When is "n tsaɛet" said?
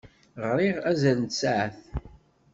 1.21-1.79